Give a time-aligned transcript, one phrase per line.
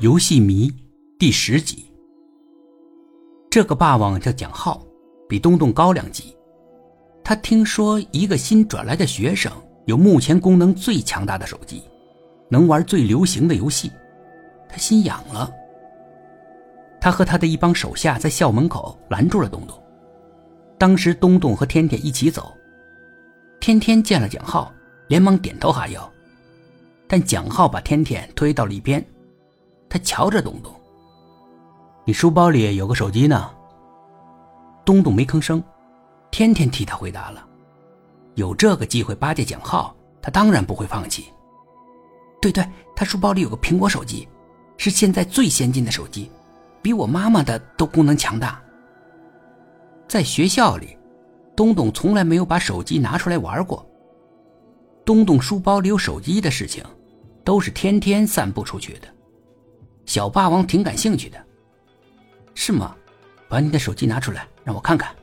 [0.00, 0.68] 游戏迷
[1.20, 1.88] 第十集。
[3.48, 4.84] 这个霸王叫蒋浩，
[5.28, 6.36] 比东东高两级。
[7.22, 9.52] 他听说一个新转来的学生
[9.86, 11.80] 有目前功能最强大的手机，
[12.50, 13.88] 能玩最流行的游戏，
[14.68, 15.48] 他心痒了。
[17.00, 19.80] 他和他的一帮手下在校门口拦住了东东。
[20.76, 22.52] 当时东东和天天一起走，
[23.60, 24.74] 天天见了蒋浩，
[25.06, 26.12] 连忙点头哈腰，
[27.06, 29.02] 但蒋浩把天天推到了一边。
[29.94, 30.74] 他瞧着东东，
[32.04, 33.48] 你书包里有个手机呢。
[34.84, 35.62] 东东没吭声，
[36.32, 37.46] 天天替他回答了。
[38.34, 41.26] 有这个机会巴结蒋浩，他当然不会放弃。
[42.42, 44.28] 对对，他书包里有个苹果手机，
[44.78, 46.28] 是现在最先进的手机，
[46.82, 48.60] 比我妈妈的都功能强大。
[50.08, 50.98] 在学校里，
[51.54, 53.88] 东东从来没有把手机拿出来玩过。
[55.04, 56.82] 东东书包里有手机的事情，
[57.44, 59.13] 都是天天散布出去的。
[60.06, 61.38] 小霸王挺感兴趣的，
[62.54, 62.94] 是吗？
[63.48, 65.14] 把你的手机拿出来，让我看看。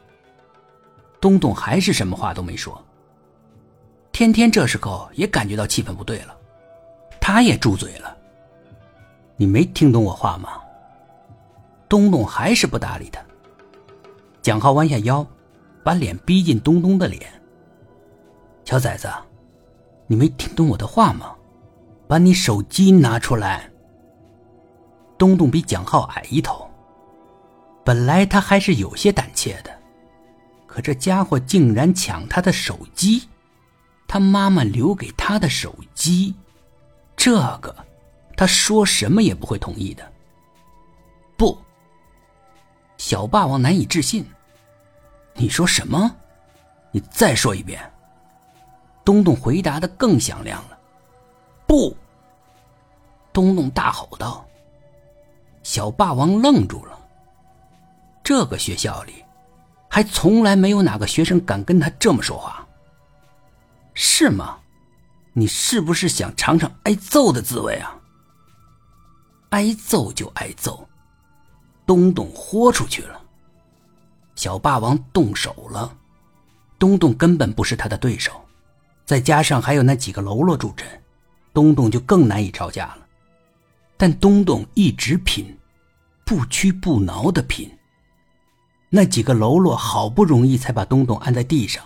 [1.20, 2.84] 东东还是什么话都没说。
[4.12, 6.36] 天天这时候也感觉到气氛不对了，
[7.20, 8.16] 他也住嘴了。
[9.38, 10.62] 你没听懂我话吗？
[11.88, 13.22] 东东还是不搭理他。
[14.42, 15.26] 蒋浩弯下腰，
[15.84, 17.32] 把脸逼近东东的脸。
[18.66, 19.10] 小崽子，
[20.08, 21.34] 你没听懂我的话吗？
[22.08, 23.71] 把你手机拿出来。
[25.22, 26.68] 东东比蒋浩矮一头，
[27.86, 29.70] 本来他还是有些胆怯的，
[30.66, 33.30] 可这家伙竟然抢他的手机，
[34.08, 36.34] 他妈妈留给他的手机，
[37.16, 37.86] 这个
[38.36, 40.12] 他说什么也不会同意的。
[41.38, 41.56] 不，
[42.98, 44.26] 小霸王难以置信，
[45.36, 46.16] 你说什么？
[46.90, 47.80] 你再说一遍。
[49.06, 50.80] 东东回答的更响亮了。
[51.68, 51.96] 不，
[53.32, 54.44] 东东大吼道。
[55.64, 56.98] 小霸王愣住了。
[58.24, 59.24] 这个学校里，
[59.90, 62.66] 还从来没有哪个学生敢跟他这么说话。
[63.94, 64.58] 是吗？
[65.34, 67.96] 你是不是想尝尝挨揍的滋味啊？
[69.50, 70.88] 挨揍就挨揍，
[71.86, 73.22] 东东豁出去了。
[74.36, 75.96] 小霸王动手了，
[76.80, 78.32] 东东根本不是他的对手，
[79.06, 80.88] 再加上还有那几个喽啰助阵，
[81.54, 82.98] 东东就更难以招架了。
[84.02, 85.56] 但东东一直拼，
[86.26, 87.70] 不屈不挠的拼。
[88.90, 91.84] 那几个喽啰好不容易才把东东按在地上，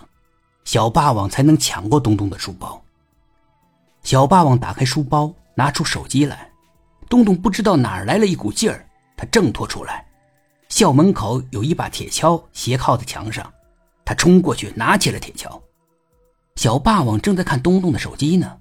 [0.64, 2.82] 小霸王才能抢过东东的书包。
[4.02, 6.50] 小霸王打开书包，拿出手机来，
[7.06, 10.02] 东东不知道哪儿来了一股劲儿，他挣脱出来。
[10.70, 13.52] 校门口有一把铁锹斜靠在墙上，
[14.06, 15.60] 他冲过去拿起了铁锹。
[16.54, 18.58] 小霸王正在看东东的手机呢，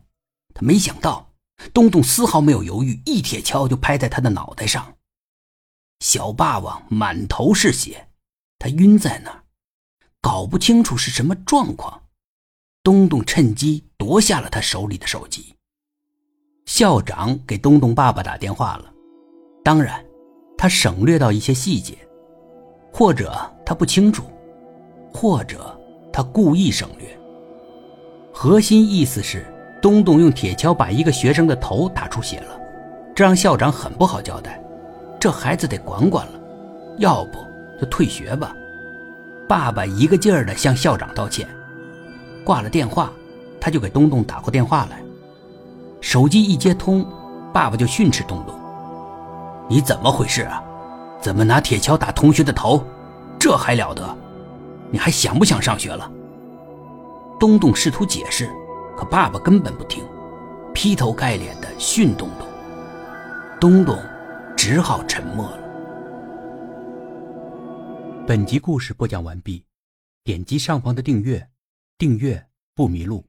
[0.54, 1.26] 他没想到。
[1.74, 4.96] 东东丝毫没有犹豫，一铁锹就拍在他的脑袋上。
[6.00, 8.10] 小霸王满头是血，
[8.60, 9.44] 他晕在那儿，
[10.22, 12.04] 搞不清楚是什么状况。
[12.84, 15.56] 东东趁机夺下了他手里的手机。
[16.66, 18.94] 校长给东东爸爸打电话了，
[19.64, 20.06] 当然，
[20.58, 21.98] 他省略到一些细节，
[22.92, 23.34] 或者
[23.66, 24.24] 他不清楚，
[25.14, 25.80] 或者
[26.12, 27.20] 他故意省略。
[28.34, 29.52] 核心意思是。
[29.82, 32.60] 东东用铁锹把一个学生的头打出血了，
[33.16, 34.60] 这让校长很不好交代。
[35.20, 36.34] 这孩子得管管了，
[36.98, 37.40] 要不
[37.80, 38.56] 就退学吧。
[39.48, 41.48] 爸爸一个劲儿的向校长道歉。
[42.44, 43.12] 挂了电话，
[43.60, 45.02] 他就给东东打过电话来。
[46.02, 47.06] 手机一接通，
[47.54, 48.56] 爸爸就训斥东东
[49.68, 50.64] ：“你怎么回事啊？
[51.22, 52.84] 怎么拿铁锹打同学的头？
[53.40, 54.18] 这还了得？
[54.92, 56.12] 你还想不想上学了？”
[57.40, 58.50] 东东试图解释。
[58.98, 60.06] 可爸爸根本不听，
[60.74, 62.48] 劈头盖脸的训东东，
[63.60, 64.00] 东东
[64.56, 65.60] 只好沉默了。
[68.26, 69.66] 本集故事播讲完毕，
[70.24, 71.50] 点击上方的订阅，
[71.98, 73.26] 订阅不迷路。